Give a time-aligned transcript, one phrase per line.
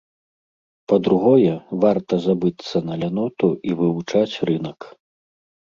[0.93, 1.53] Па-другое,
[1.83, 4.79] варта забыцца на ляноту і вывучаць рынак.